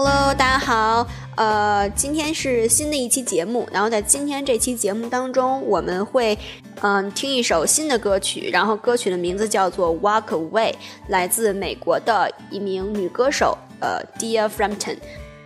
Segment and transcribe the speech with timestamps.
[0.00, 6.38] Hello，大家好，呃，今天是新的一期节目，然后在今天这期节目当中，我们会
[6.82, 10.70] 嗯听一首新的歌曲，然后歌曲的名字叫做《Walk Away》，
[11.08, 14.98] 来自美国的一名女歌手呃 Dear Frampton。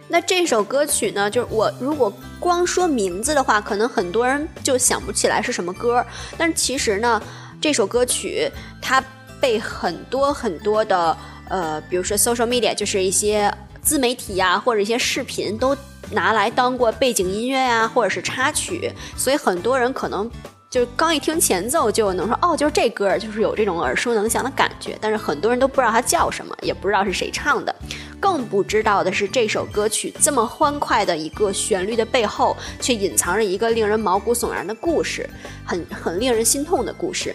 [0.07, 6.05] 那这首歌曲呢，就是我如果光说名字的话，可能很多人就想不起来是什么歌，
[6.37, 7.23] 但是其实呢，
[7.59, 9.03] 这首歌曲它
[9.41, 11.17] 被很多很多的
[11.49, 13.51] 呃，比如说 social media，就是一些。
[13.83, 15.77] 自媒体呀，或者一些视频都
[16.13, 20.31] 拿来当过背景音乐呀，或者是插曲，所以很多人可能
[20.71, 24.97] 就刚一听前奏就能说哦，就是这歌，就是有这种耳熟能详的感觉。
[25.01, 27.75] 但是很多人都不知道它叫什么，也不知道是谁唱的，
[28.21, 35.29] 更不知道的是这首歌曲这么欢快的一个旋律的背后，却隐藏着一个令人毛骨悚然的故事，
[35.65, 37.35] 很很令人心痛的故事。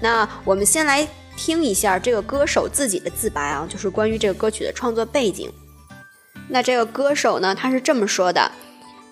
[0.00, 1.06] 那我们先来
[1.36, 5.50] 听一下这个歌手自己的自白啊，就是关于这个歌曲的创作背景。
[6.49, 8.51] 那这个歌手呢，他是这么说的：“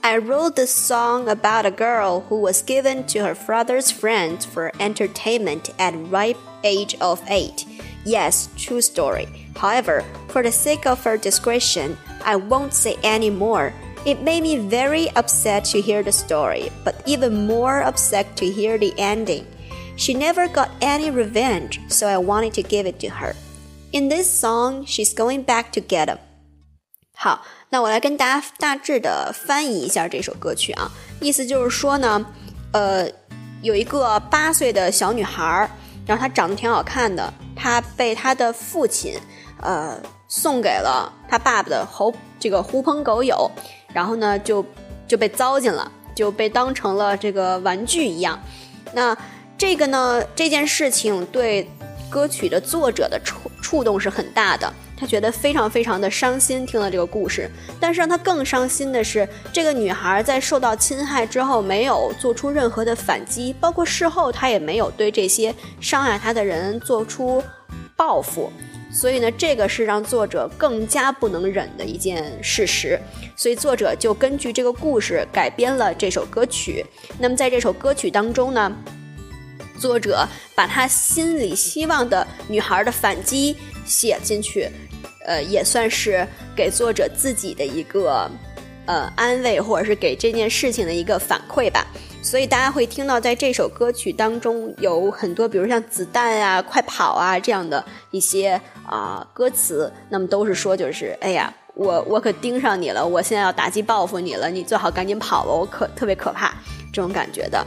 [0.02, 4.72] I wrote this song about a girl who was given to her father's friend for
[4.80, 7.66] entertainment at ripe age of eight.
[8.05, 9.27] Yes, true story.
[9.55, 13.73] However, for the sake of her discretion, I won't say any more.
[14.05, 18.77] It made me very upset to hear the story, but even more upset to hear
[18.77, 19.45] the ending.
[19.97, 23.35] She never got any revenge, so I wanted to give it to her.
[23.91, 26.19] In this song, she's going back to get him.
[27.25, 30.91] 好，那我来跟大家大致的翻译一下这首歌曲啊，
[31.22, 32.27] 意思就是说呢，
[32.72, 33.08] 呃，
[33.62, 35.70] 有一个八岁的小女孩儿，
[36.06, 39.19] 然后她长得挺好看的，她被她的父亲，
[39.62, 43.50] 呃，送给了她爸爸的猴这个狐朋狗友，
[43.94, 44.62] 然后呢就
[45.09, 48.38] 就被糟践了，就被当成了这个玩具一样。
[48.92, 49.16] 那
[49.56, 51.66] 这个呢这件事情对
[52.11, 54.70] 歌曲的作者的触触动是很大的。
[55.05, 57.50] 他觉得非常非常的伤心，听了这个故事。
[57.78, 67.44] 但是让他更伤心的是，这个女孩在受到侵害之后，没有做出任何的反击，包括事后她也没有对这些伤害她的人做出
[67.94, 68.50] 报复。
[68.91, 72.98] 所以呢，这个是让作者更加不能忍的一件事实。
[73.36, 76.82] 所以作者就根据这个故事改编了这首歌曲。
[77.19, 78.75] 那么在这首歌曲当中呢，
[79.78, 84.71] 作者把他心里希望的女孩的反击写进去。
[85.24, 88.30] 呃，也算是给作者自己的一个
[88.86, 91.86] 呃安慰，或者是给这件事情的一个反馈吧。
[92.22, 106.54] 所以大家会听到，在这首歌曲当中有很多，比如像子弹啊、快跑啊这样的一些啊歌词，那么都是说，就是哎呀，我我可盯上你了，我现在要打击报复你了，你最好赶紧跑吧，我可特别可怕
[106.91, 107.62] 这种感觉的。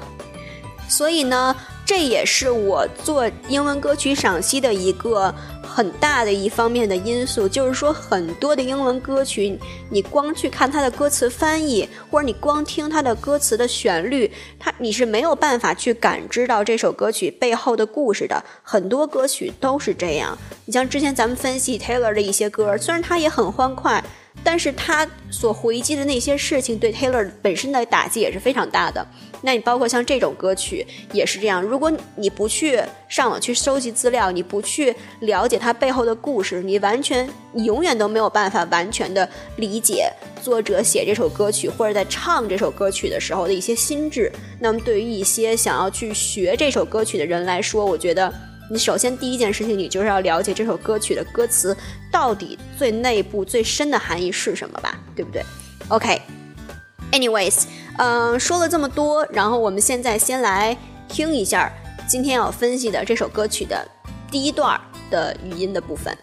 [0.89, 1.55] 所以呢，
[1.87, 5.33] 这也是我做英文歌曲赏析的一个。
[5.63, 9.59] 很大的一方面的因素就是说，很多的英文歌曲，
[9.91, 18.43] 你光去看它的歌词翻译，或者你光听它的歌词的旋律，它你是没有办法去感知到这首歌曲背后的故事的。
[18.63, 20.35] 很多歌曲都是这样。
[20.65, 24.03] 你像之前咱们分析 Taylor 的一些歌，虽然它也很欢快。
[24.43, 29.05] 但是他所回击的那些事情，对 Taylor 本身的打击也是非常大的。
[29.41, 39.27] 那你包括像这种歌曲也是这样，如果你不去上网去收集资料，你不去了解它背后的故事，你完全你永远都没有办法完全的
[39.57, 40.11] 理解
[40.41, 44.31] 作者写这首歌曲或者在唱这首歌曲的时候的一些心智。
[44.59, 48.33] 那么对于一些想要去学这首歌曲的人来说，我觉得。
[48.69, 51.73] 你首先第一件事情，你就是要了解这首歌曲的歌词
[52.11, 55.41] 到底最内部最深的含义是什么吧，对不对
[55.87, 57.63] ？OK，anyways，
[57.97, 60.77] 嗯，说了这么多，然后我们现在先来
[61.07, 61.71] 听一下
[62.07, 63.87] 今天要分析的这首歌曲的
[64.31, 66.15] 第一段的语音的部分。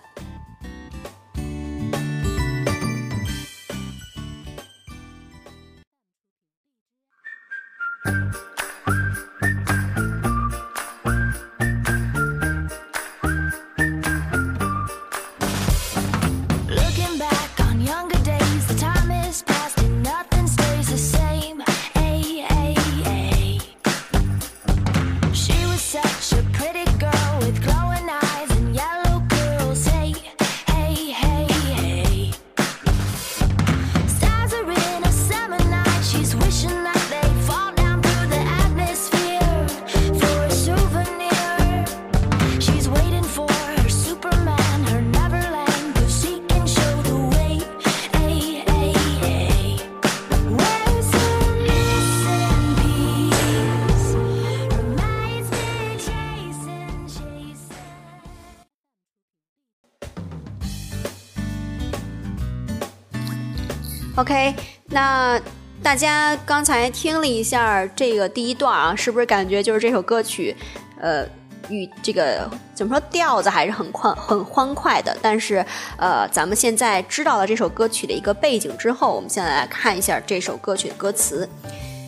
[64.16, 64.54] OK，
[64.86, 65.40] 那
[65.82, 70.54] 大家刚才听了一下这个第一段啊，是不是感觉就是这首歌曲，
[71.00, 71.26] 呃，
[71.68, 75.16] 与这个怎么说调子还是很欢很欢快的？
[75.20, 75.66] 但是，
[75.96, 81.48] 呃，咱们现在知道了这首歌曲的一个背景之后，我们现在来看一下这首歌曲的歌词。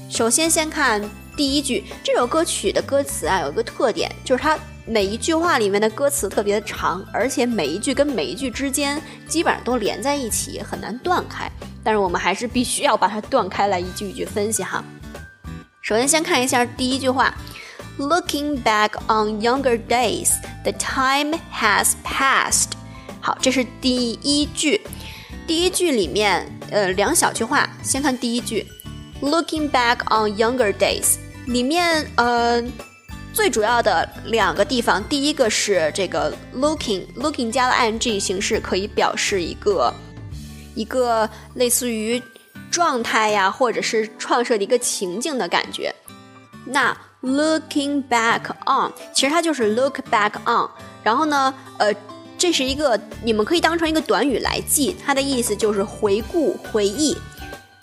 [0.08, 1.02] 首先，先看
[1.36, 4.56] 第一句，这首歌曲的歌词啊，有一个特点，就是它。
[4.88, 11.50] 每一句话里面的歌词特别的长，而且每一句跟每一句之间基本上都连在一起，很难断开。
[11.82, 14.84] 但是我们还是必须要把它断开来，一句一句分析哈。
[15.82, 17.34] 首先，先看一下第一句话
[17.98, 20.30] ：Looking back on younger days,
[20.62, 22.70] the time has passed。
[23.20, 24.80] 好，这是第一句。
[25.48, 27.68] 第一句里面，呃，两小句话。
[27.82, 28.64] 先看第一句
[29.20, 31.16] ：Looking back on younger days，
[31.46, 32.62] 里面，呃。
[33.36, 39.92] 最主要的两个地方，第一个是这个 looking，looking 加了 ing 形式，可以表示一个
[40.74, 42.20] 一个类似于
[42.70, 45.94] 状态呀，或者是创设的一个情境的感觉。
[46.64, 50.66] 那 looking back on，其实它就是 look back on。
[51.02, 51.94] 然后呢，呃，
[52.38, 57.14] 这是一个你们可以当成一个短语来记，它的意思就是回顾、回忆。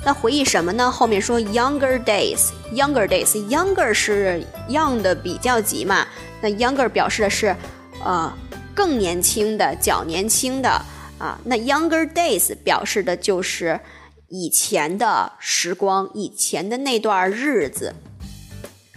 [0.05, 0.91] 那回忆什么呢？
[0.91, 6.05] 后面说 younger days，younger days，younger 是 young 的比较级嘛？
[6.41, 7.55] 那 younger 表示的是，
[8.03, 8.31] 呃，
[8.75, 10.69] 更年轻的、较年轻的
[11.17, 11.39] 啊。
[11.45, 13.79] 那 younger days 表示的就是
[14.27, 17.95] 以前的时光，以前的那段日子。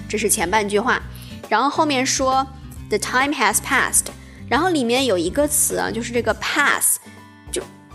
[0.09, 1.01] 这是前半句话，
[1.49, 2.45] 然后后面说
[2.89, 4.07] the time has passed，
[4.49, 6.99] 然后里面有一个词啊，就是这个 pass。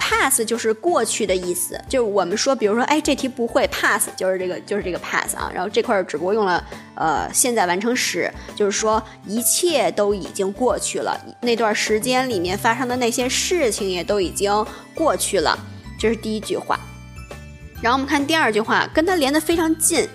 [0.02, 5.52] Pass 就是过去的意思，就是我们说，比如说，哎，这题不会 pass，就是这个，就是这个 pass 啊。
[5.54, 6.64] 然后这块儿只不过用了
[6.96, 14.66] 呃现在完成时，就是说一切都已经过去了，那段时间里面发生的那些事情也都已经
[14.96, 15.56] 过去了。
[16.00, 16.80] 这是第一句话。
[17.80, 20.08] 然后我们看第二句话，跟它连得非常近，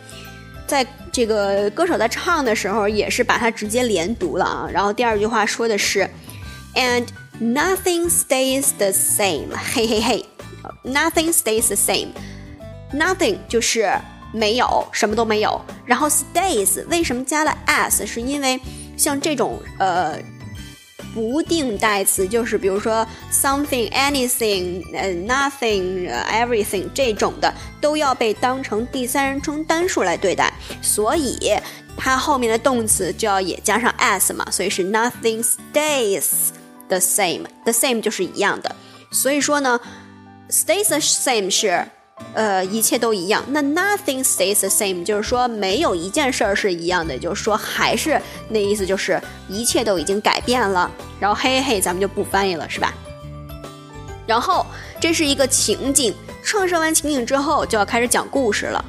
[0.66, 4.68] 在这个歌手在唱的时候也是把它直接连读了啊。
[4.72, 6.10] 然后第二句话说的是
[6.74, 7.06] ，and。
[7.40, 10.24] Nothing stays the same，嘿嘿嘿
[10.82, 12.08] ，Nothing stays the same。
[12.92, 13.92] Nothing 就是
[14.32, 15.60] 没有，什么都没有。
[15.84, 18.06] 然后 stays 为什么加了 s？
[18.06, 18.58] 是因为
[18.96, 20.18] 像这种呃
[21.12, 30.50] 不定代词，就是比如说 something、anything、呃 nothing、everything 这种的，都要被当成第三人称单数来对待，
[30.80, 31.38] 所以
[31.98, 36.24] 它后面的动词就要也加上 s 嘛，所以是 nothing stays。
[36.88, 38.74] The same，the same 就是一样的，
[39.10, 39.80] 所以说呢
[40.48, 41.84] ，stays the same 是，
[42.32, 43.44] 呃，一切都一样。
[43.48, 50.88] 那 nothing stays the same 就是说没有一件事儿是一样的，就是说还是那意思就是一切都已经改变了。
[51.18, 52.94] 然后嘿嘿，咱们就不翻译了，是吧？
[54.26, 54.64] 然后
[55.00, 58.84] 这是一个情景，创设完情景之后就要开始讲故事了。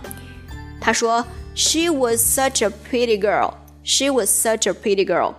[0.79, 3.55] 他说，She was such a pretty girl.
[3.83, 5.33] She was such a pretty girl.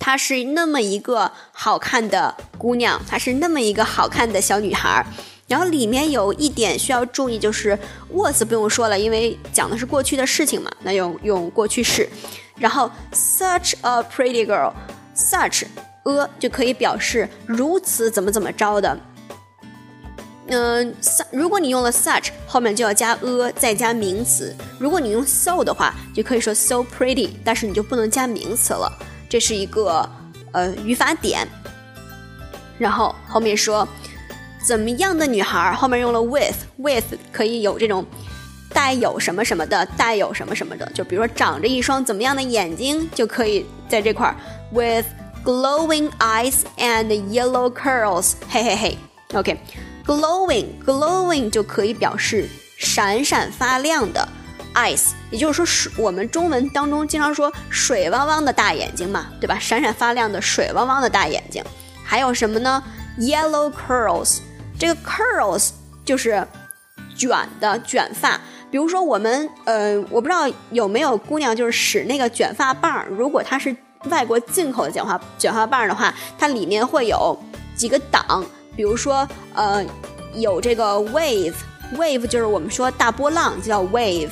[0.00, 5.06] 她是那么一个好看的姑娘，她是那么一个好看的小女孩。
[5.46, 7.78] 然后里面有一点需要注意，就是
[8.12, 12.08] was 不用说了，因为讲的是过去的事情嘛，那用用过去式。
[12.56, 15.64] 然后 such a pretty girl，such
[16.04, 18.96] a 就可以表示如此怎么怎么着的。
[20.46, 20.94] 嗯，
[21.32, 24.54] 如果你用了 such，后面就要加 a 再加名词。
[24.78, 28.92] 如果你用 so 的话，就可以说 so pretty，但是你就不能加名词了。
[29.30, 30.06] 这是一个
[30.50, 31.46] 呃语法点，
[32.78, 33.86] 然后后面说
[34.66, 38.04] 怎么样的女孩，后面用了 with，with 可以有这种
[38.74, 44.34] 带有什么什么的，带有什么什么的，就比如说长着一双怎么样的眼睛，就可以在这块儿
[44.72, 45.06] with
[45.44, 48.98] glowing eyes and yellow curls，嘿嘿嘿
[49.34, 54.28] ，OK，glowing，glowing 就可以表示闪闪发亮的。
[54.74, 59.58] eyes，也就是说水，我们中文当中经常说水汪汪的大眼睛嘛，对吧？
[59.58, 61.62] 闪闪发亮的水汪汪的大眼睛。
[62.04, 62.82] 还有什么呢
[63.18, 64.38] ？Yellow curls，
[64.78, 65.70] 这个 curls
[66.04, 66.46] 就是
[67.16, 68.40] 卷的卷发。
[68.70, 73.74] 比如说我们，呃，我不知道有没有姑娘就是使那个卷发棒，如果它是
[74.04, 77.36] 外国进口的卷发卷发棒的话，它里面会有
[77.74, 78.44] 几个档，
[78.76, 79.84] 比如说，呃，
[80.34, 84.30] 有这个 wave，wave 就是我们说大波浪，就叫 wave。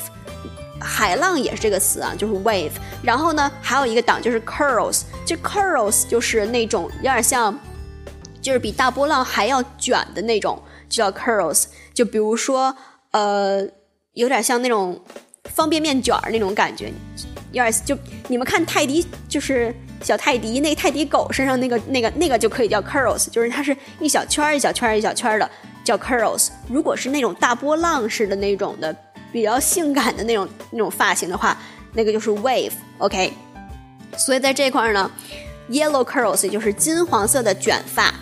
[0.80, 2.72] 海浪也是这个词啊，就是 wave。
[3.02, 7.58] 然后呢，还有一个档就是 curls，这 curls 就是那种有点像，
[8.40, 11.64] 就是比大波浪还要卷的那种，就叫 curls。
[11.92, 12.74] 就比如说，
[13.10, 13.66] 呃，
[14.12, 15.00] 有点像那种
[15.44, 16.92] 方便面卷儿那种感觉，
[17.52, 17.96] 有点就
[18.28, 25.50] 你们看泰迪，就是小泰迪那泰迪狗身上那个那个那个就可以叫 curls，就是它是一小圈一小圈一小圈的。
[25.84, 26.48] 叫 curls。
[26.68, 28.94] 如果是那种大波浪式的那种的，
[29.32, 31.56] 比较性感的那种 那种发型的话，
[31.92, 32.72] 那个就是 wave。
[32.98, 33.32] OK，
[34.16, 35.10] 所以在这块呢
[35.70, 38.12] ，yellow curls 也就是金黄色的卷发。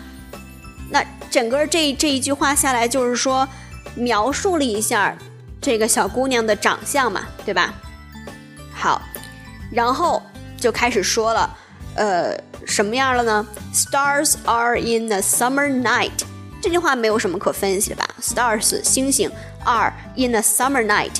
[0.89, 3.47] 那整个这这一句话下来，就是说
[3.95, 5.17] 描述了一下
[5.61, 7.73] 这个小姑娘的长相嘛，对吧？
[8.73, 9.01] 好，
[9.71, 10.21] 然后
[10.57, 11.57] 就开始说了，
[11.95, 16.11] 呃，什么样了呢？Stars are in the summer night。
[16.61, 19.29] 这句话没有什么可分析的吧？Stars 星星
[19.67, 21.15] are in a summer night，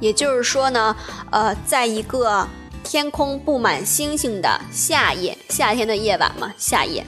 [0.00, 0.96] 也就是说呢，
[1.30, 2.48] 呃，在一个
[2.82, 7.04] 天空布满星星的夏夜，夏天的夜晚嘛，夏夜。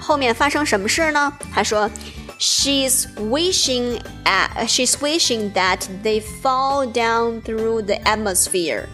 [0.00, 1.32] 后面发生什么事呢？
[1.52, 1.90] 他说
[2.38, 8.86] ，She's wishing at she's wishing that they fall down through the atmosphere。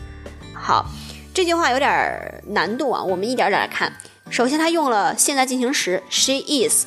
[0.55, 0.87] 好，
[1.33, 3.93] 这句话有点难度啊，我们一点点来看。
[4.29, 6.85] 首先，他用了现在进行时，she is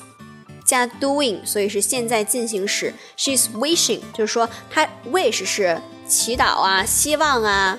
[0.72, 2.94] 加 doing，所以是现在进行时。
[3.18, 7.78] She's wishing，就是说她 wish 是祈祷啊、希望啊、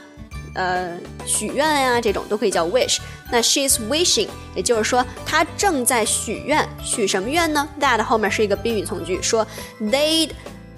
[0.55, 2.99] 呃许愿呀，这种都可以叫 wish。
[3.31, 9.47] 那 she's wishing，也就是说她正在许愿，许什么愿呢？That 后面是一个宾语从句，说
[9.81, 10.33] they'd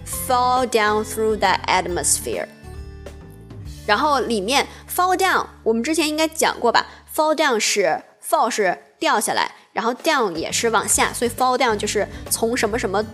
[0.06, 2.46] fall down through that atmosphere。
[3.84, 13.04] 然后里面 fall down，我们之前应该讲过吧？fall down 是 fall 是掉下来，然后 down 也是往下，所以 fall down 就是从什么什么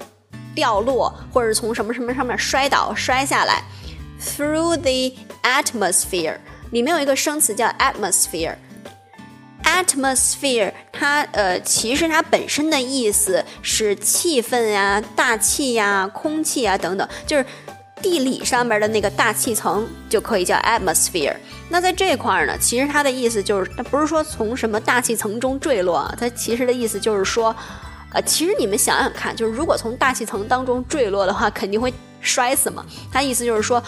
[0.54, 3.64] 掉落，或者是从什么什么上面摔倒摔下来。
[4.20, 6.36] Through the atmosphere，
[6.70, 8.56] 里面有一个生词叫 atmosphere。
[9.64, 17.46] atmosphere 它呃其实它本身的意思是气氛呀、大气呀、空气啊等等，就是
[18.02, 21.34] 地理上面的那个大气层就可以叫 atmosphere。
[21.68, 27.54] 那在这块儿呢，其实它的意思就是，它不是说从什么大气层中坠落啊，它其实的意思就是说，
[28.12, 32.84] 呃，其实你们想想看，就是如果从大气层当中坠落的话，肯定会摔死嘛。
[33.12, 33.82] 它意思就是说，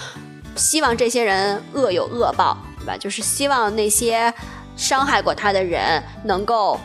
[0.57, 2.97] 希望这些人恶有恶报，对吧？
[2.97, 4.33] 就是希望那些。
[4.75, 6.81] 伤害过他的人能够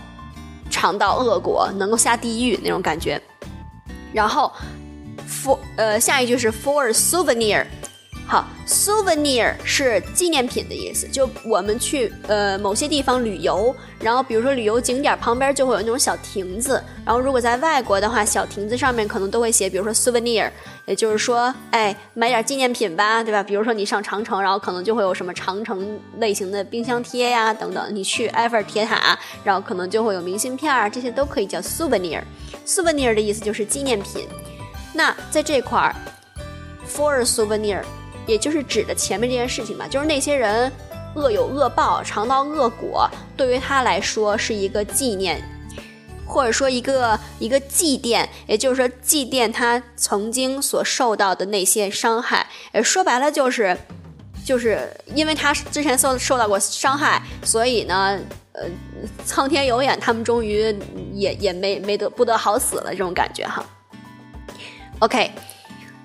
[0.69, 3.19] 尝到恶果，能够下地狱那种感觉。
[4.12, 4.51] 然后
[5.27, 7.65] ，for 呃下一句是 for souvenir。
[8.29, 11.07] 好，souvenir 是纪念品的意思。
[11.07, 20.51] 就我们去呃某些地方旅游，然后比如说旅游景点旁边就会有那种小亭子，然后如果在外国的话，小亭子上面可能都会写，比如说 souvenir，
[20.86, 23.41] 也就是说，哎，买点纪念品吧，对吧？
[23.41, 27.96] 比如说你上长城，然后可能就会有什么长城类型的冰箱贴呀等等。
[27.96, 32.22] 你去埃菲尔铁塔，然后可能就会有明信片儿，这些都可以叫 souvenir。
[32.65, 34.27] souvenir 的意思就是纪念品。
[34.98, 35.96] 那在这块儿
[36.89, 37.84] ，for souvenir。
[38.25, 40.70] 也就是指的前面这件事情嘛，就是那些人
[41.16, 45.42] 恶有恶报，尝到恶果，对于他来说是一个纪念，
[46.25, 52.46] 或者说一个一个祭奠，也就是说祭奠他曾经所受到的那些伤害。
[52.74, 53.77] 呃，说白了就是，
[54.44, 58.20] 就是因为他之前受受到过伤害，所以呢，
[58.51, 58.66] 呃，
[59.25, 60.77] 苍天有眼，他们终于
[61.13, 63.66] 也也没没得不得好死了这种感觉哈。
[65.00, 65.32] OK，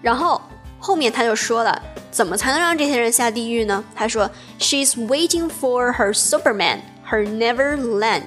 [0.00, 0.40] 然后
[0.78, 1.82] 后面他就说了。
[2.10, 3.82] 怎么才能让这些人下地狱呢？
[3.94, 8.24] 他说，She's waiting for her Superman, her Neverland.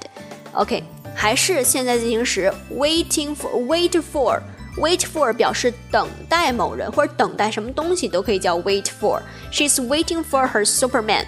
[0.53, 4.41] OK，还是现在进行时，waiting for, wait for,
[4.77, 9.21] wait for 表示等待某人或者等待什么东西都可以叫 wait for.
[9.51, 11.27] She's waiting for her Superman.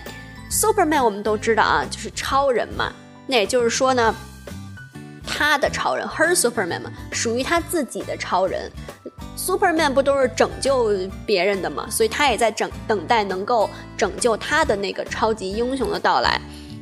[0.49, 2.91] Superman 我们都知道啊，就是超人嘛。
[3.27, 4.15] 那也就是说呢，
[5.27, 8.71] 他的超人，her Superman 嘛，属于他自己的超人。
[9.37, 10.91] Superman 不都是拯救
[11.25, 11.87] 别人的吗？
[11.89, 16.41] 所以他也在等等待能够拯救他的那个超级英雄的到来。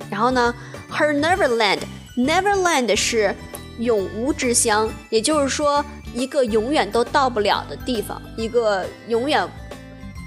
[0.09, 0.53] 然后呢
[0.91, 3.35] ，Her Neverland，Neverland 是
[3.79, 9.47] 永无之乡，也就是说一个永远都到不了的地方，一个永远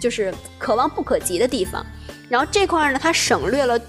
[0.01, 1.85] 就是可望不可及的地方。
[2.29, 3.81] 然后这块呢，它省略了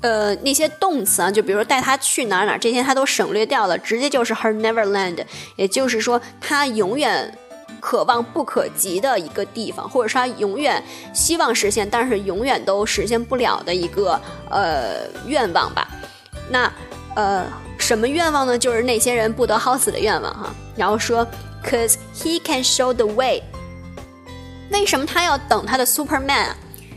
[0.00, 5.24] 呃那些动词啊，就比如说带他去哪儿哪儿这些，他都省略掉了，直接就是 Her Neverland，
[5.56, 7.36] 也就是说他永远。
[7.78, 15.86] 可望不可及的一个地方，或者说他永远希望实现，但是永远都实现不了的一个呃愿望吧。
[16.50, 16.72] 那
[17.14, 17.46] 呃
[17.78, 18.58] 什么愿望呢？
[18.58, 20.52] 就是那些人不得好死的愿望哈。
[20.74, 21.24] 然后说
[21.62, 23.40] ，cause he can show the way。
[24.70, 26.46] 为什么他要等他的 Superman？
[26.46, 26.56] 啊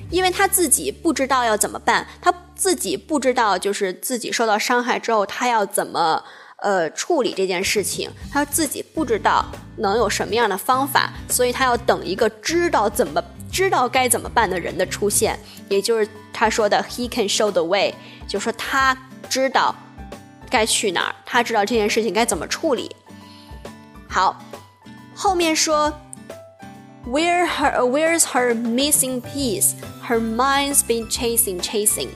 [0.10, 6.24] 因为他自己不知道要怎么办，他自己不知道就是自己受到伤害之后他要怎么。
[6.62, 9.46] 呃，处理这件事情，他自己不知道
[9.78, 15.40] 能有什么样的方法，所以他要等一个知道怎么知道该怎么办的人的出现，
[15.70, 17.94] 也就是他说的 “he can show the way”，
[18.28, 18.94] 就说他
[19.30, 19.74] 知道
[20.50, 22.94] 该去哪儿，他知道这件事情该怎么处理。
[24.10, 24.38] 好，
[25.16, 25.94] 后面说
[27.08, 29.76] ，Where her Where's her missing piece?
[30.06, 32.10] Her mind's been chasing, chasing.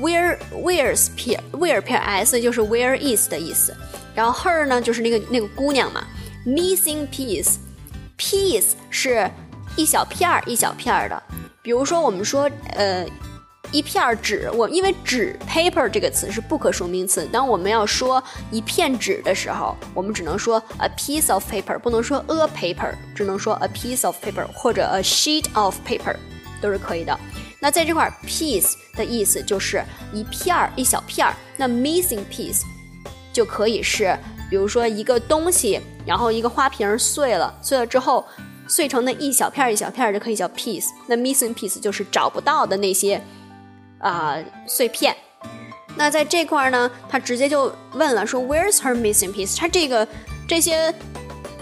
[0.00, 3.74] Where Where's P Where P S 就是 Where is 的意思，
[4.14, 6.06] 然后 her 呢就是那个那个姑娘嘛。
[6.46, 7.56] Missing piece,
[8.16, 9.28] piece 是
[9.74, 11.20] 一小片儿一小片儿的，
[11.60, 13.04] 比如说我们说呃
[13.72, 18.22] 一片纸，我因为纸 paper 这个词是不可数名词，当我们要说
[18.52, 26.14] 一片纸的时候，我们只能说 a piece of paper，不能说 a paper，只能说 a piece of paper 或者 a sheet of paper
[26.60, 27.18] 都是可以的。
[27.60, 29.82] 那在这块 piece 的意思就是
[30.12, 32.62] 一片儿一小片儿，那 missing piece
[33.32, 34.16] 就可以是。
[34.48, 38.24] 比如说一个东西，然后一个花瓶碎了，碎了之后
[38.68, 40.86] 碎成的一小片儿一小片儿就可以叫 piece。
[41.08, 43.20] 那 missing piece 就是找不到的那些
[43.98, 44.36] 啊
[44.68, 45.16] 碎片。
[45.96, 49.56] 那在这块呢，他直接就问了，说 Where's her missing piece？
[49.56, 50.06] 他这个
[50.46, 50.94] 这些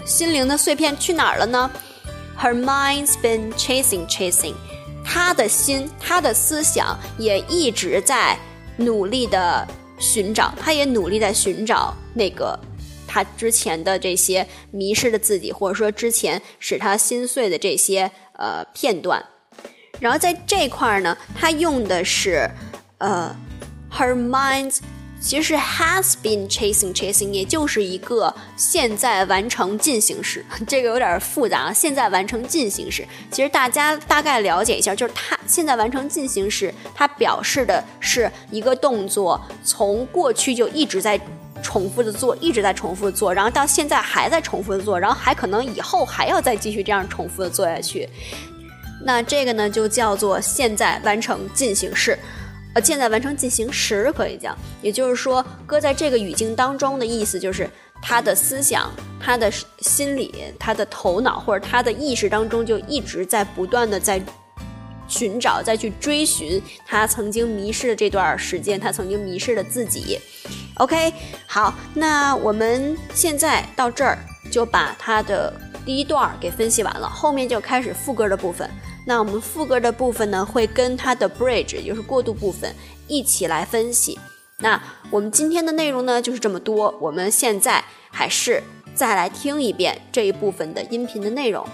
[0.05, 1.71] 心灵的碎片去哪儿了呢
[2.39, 4.53] ？Her mind's been chasing, chasing。
[5.05, 8.37] 他的心，他的思想也一直在
[8.77, 9.65] 努力的
[9.99, 12.59] 寻找，他也努力在寻找那个。
[13.07, 19.23] 他之前的这些迷失的自己，或者说之前使他心碎的这些呃片段，
[20.01, 22.49] 然后在这块儿呢，他用的是
[22.97, 23.33] 呃
[23.89, 24.79] ，her mind's
[25.25, 31.73] 其实 has been chasing chasing，也就是一个现在完成进行时， 这个有点复杂。
[31.73, 41.19] 现在完成进行时，其实大家大概了解一下，就是它现在完成进行时，它表示的是一个动作从过去就一直在。
[41.63, 48.07] 重复的做，一直在重复的做，然后到现在还在重复的做，然后还可能以后还要再继续这样重复的做下去。
[49.03, 52.19] 那这个呢，就叫做现在完成进行式，
[52.75, 54.55] 呃，现在完成进行时可以讲。
[54.83, 57.67] 也就是说，搁在这个语境当中的意思就是，
[58.01, 64.21] 他的思想、他的心理、他的头脑或者他的意识当中，就一直在不断的在。
[65.07, 70.19] 寻找，再去追寻他曾经迷失的这段时间，他曾经迷失的自己。
[70.77, 71.13] OK，
[71.45, 74.17] 好，那我们现在到这儿
[74.51, 75.53] 就把他的
[75.85, 78.67] 第一段给分析完了，后面就开始副歌的部分。
[79.05, 82.73] 那我们副歌的部分呢，会跟它的 bridge，也就是过渡部分
[83.07, 84.19] 一起来分析。
[84.59, 86.93] 那我们今天的内容呢，就是这么多。
[86.99, 88.63] 我们现在还是
[88.95, 91.67] 再来听一遍这一部分的音频的内容。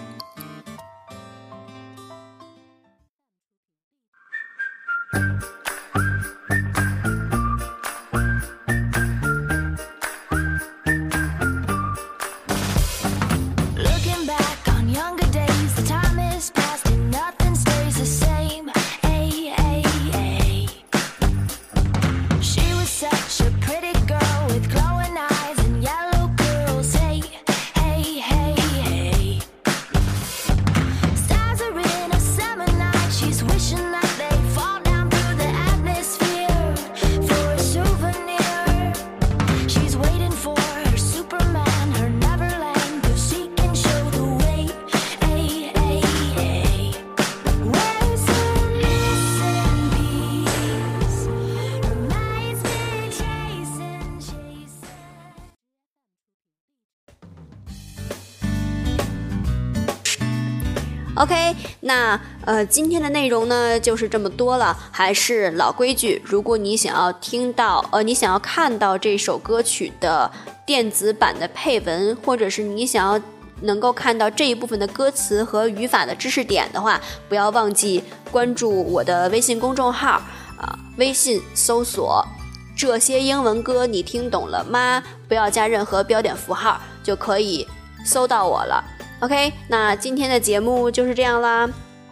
[61.94, 64.74] 那呃，今天的内容呢就是这么多了。
[64.90, 70.30] 还是老规矩，如果你想要听到，呃，你想要看到这首歌曲的
[70.64, 73.22] 电子版的配文，或者是你想要
[73.60, 80.12] 能够看到这一部分的歌词和语法的知识点的话，不要忘记关注我的微信公众号
[80.56, 82.26] 啊，微信搜索
[82.74, 87.68] “这些英文歌你听懂了吗？”不要加任何标点符号，就可以
[88.02, 88.82] 搜到我了。
[89.22, 91.70] OK，那今天的节目就是这样啦。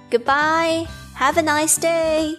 [0.09, 2.39] Goodbye，Have a nice day。